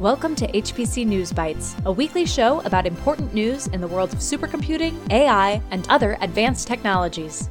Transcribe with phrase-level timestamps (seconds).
[0.00, 4.20] Welcome to HPC News Bytes, a weekly show about important news in the world of
[4.20, 7.48] supercomputing, AI, and other advanced technologies.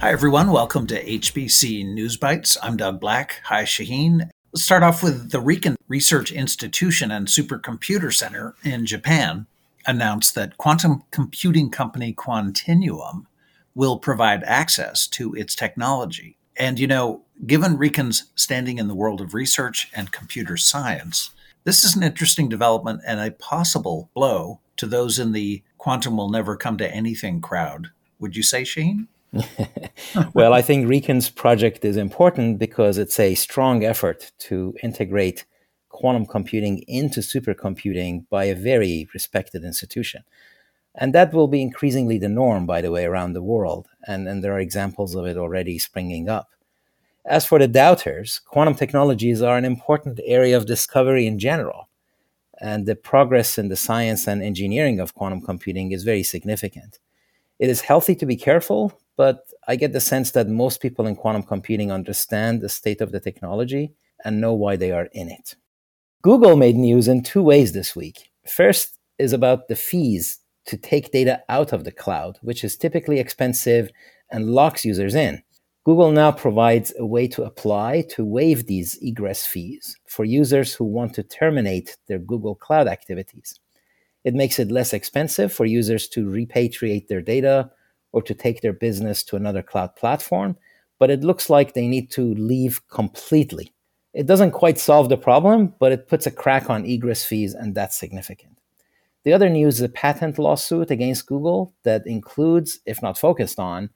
[0.00, 0.50] Hi, everyone.
[0.50, 2.56] Welcome to HPC News Bytes.
[2.60, 3.40] I'm Doug Black.
[3.44, 4.28] Hi, Shaheen.
[4.52, 9.46] Let's start off with the Riken Research Institution and Supercomputer Center in Japan
[9.86, 13.26] announced that quantum computing company Quantinuum
[13.76, 16.36] will provide access to its technology.
[16.56, 21.30] And you know, given Riken's standing in the world of research and computer science,
[21.64, 26.30] this is an interesting development and a possible blow to those in the quantum will
[26.30, 27.90] never come to anything crowd.
[28.18, 29.08] Would you say, Shaheen?
[30.34, 35.44] well, I think Riken's project is important because it's a strong effort to integrate
[35.88, 40.24] quantum computing into supercomputing by a very respected institution.
[40.94, 43.88] And that will be increasingly the norm, by the way, around the world.
[44.06, 46.50] And, and there are examples of it already springing up.
[47.26, 51.88] As for the doubters, quantum technologies are an important area of discovery in general,
[52.60, 56.98] and the progress in the science and engineering of quantum computing is very significant.
[57.58, 61.16] It is healthy to be careful, but I get the sense that most people in
[61.16, 65.56] quantum computing understand the state of the technology and know why they are in it.
[66.20, 68.30] Google made news in two ways this week.
[68.46, 73.18] First is about the fees to take data out of the cloud, which is typically
[73.18, 73.90] expensive
[74.30, 75.42] and locks users in.
[75.84, 80.84] Google now provides a way to apply to waive these egress fees for users who
[80.84, 83.60] want to terminate their Google Cloud activities.
[84.24, 87.70] It makes it less expensive for users to repatriate their data
[88.12, 90.56] or to take their business to another cloud platform,
[90.98, 93.74] but it looks like they need to leave completely.
[94.14, 97.74] It doesn't quite solve the problem, but it puts a crack on egress fees, and
[97.74, 98.56] that's significant.
[99.24, 103.90] The other news is a patent lawsuit against Google that includes, if not focused on,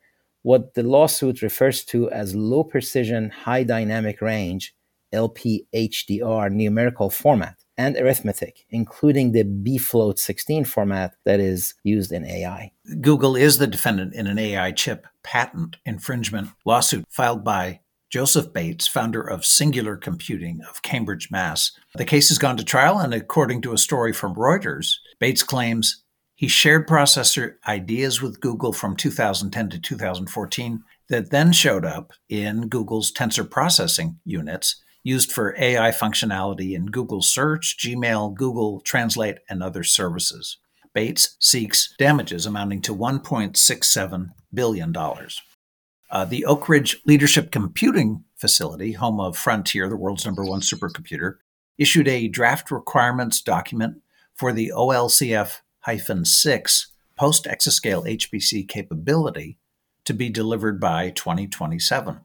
[0.48, 4.74] what the lawsuit refers to as low precision, high dynamic range,
[5.12, 12.72] LPHDR numerical format, and arithmetic, including the bfloat 16 format that is used in AI.
[13.03, 18.86] Google is the defendant in an AI chip patent infringement lawsuit filed by Joseph Bates,
[18.86, 21.72] founder of Singular Computing of Cambridge, Mass.
[21.94, 26.04] The case has gone to trial, and according to a story from Reuters, Bates claims
[26.38, 32.69] he shared processor ideas with Google from 2010 to 2014 that then showed up in
[32.69, 39.65] Google's tensor processing units used for AI functionality in Google Search, Gmail, Google Translate, and
[39.65, 40.59] other services.
[40.94, 44.94] Bates seeks damages amounting to $1.67 billion.
[44.97, 51.38] Uh, the Oak Ridge Leadership Computing Facility, home of Frontier, the world's number one supercomputer,
[51.78, 53.97] issued a draft requirements document
[54.37, 59.59] for the OLCF 6 post exascale HPC capability
[60.05, 62.21] to be delivered by 2027.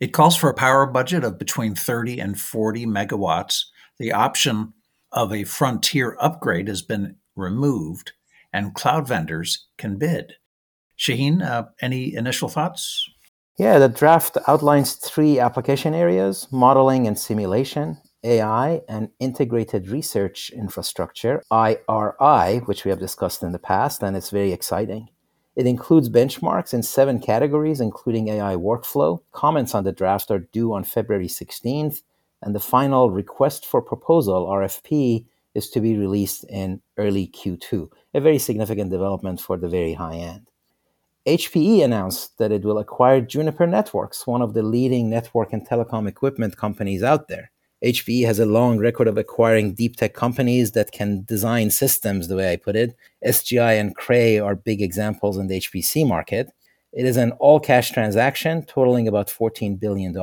[0.00, 3.66] It calls for a power budget of between 30 and 40 megawatts.
[3.98, 4.72] The option
[5.12, 8.12] of a frontier upgrade has been removed,
[8.52, 10.34] and cloud vendors can bid.
[10.98, 13.08] Shaheen, uh, any initial thoughts?
[13.58, 21.42] Yeah, the draft outlines three application areas modeling and simulation, AI and integrated research infrastructure,
[21.50, 25.08] IRI, which we have discussed in the past, and it's very exciting.
[25.54, 29.20] It includes benchmarks in seven categories, including AI workflow.
[29.32, 32.02] Comments on the draft are due on February 16th,
[32.40, 38.20] and the final request for proposal, RFP, is to be released in early Q2, a
[38.20, 40.48] very significant development for the very high end.
[41.26, 46.08] HPE announced that it will acquire Juniper Networks, one of the leading network and telecom
[46.08, 47.51] equipment companies out there.
[47.84, 52.36] HPE has a long record of acquiring deep tech companies that can design systems, the
[52.36, 52.94] way I put it.
[53.26, 56.52] SGI and Cray are big examples in the HPC market.
[56.92, 60.14] It is an all cash transaction totaling about $14 billion.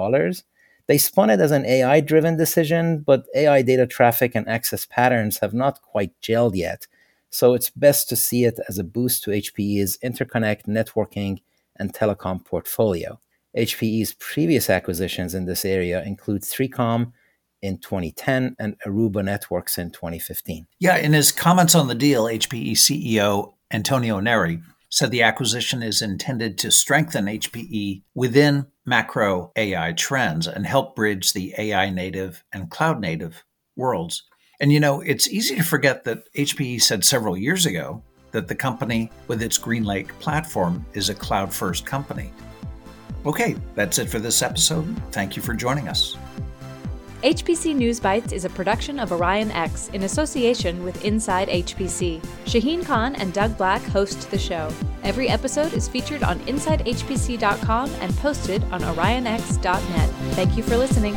[0.88, 5.40] They spun it as an AI driven decision, but AI data traffic and access patterns
[5.40, 6.88] have not quite gelled yet.
[7.30, 11.42] So it's best to see it as a boost to HPE's interconnect, networking,
[11.76, 13.20] and telecom portfolio.
[13.58, 17.12] HPE's previous acquisitions in this area include 3Com,
[17.62, 20.68] in 2010 and Aruba Networks in 2015.
[20.80, 26.02] Yeah, in his comments on the deal, HPE CEO Antonio Neri said the acquisition is
[26.02, 32.72] intended to strengthen HPE within macro AI trends and help bridge the AI native and
[32.72, 33.44] cloud native
[33.76, 34.24] worlds.
[34.60, 38.56] And you know, it's easy to forget that HPE said several years ago that the
[38.56, 42.32] company with its GreenLake platform is a cloud first company.
[43.26, 44.96] Okay, that's it for this episode.
[45.12, 46.18] Thank you for joining us.
[47.24, 52.22] HPC News Bytes is a production of OrionX in association with Inside HPC.
[52.46, 54.72] Shaheen Khan and Doug Black host the show.
[55.04, 60.10] Every episode is featured on InsideHPC.com and posted on OrionX.net.
[60.36, 61.14] Thank you for listening.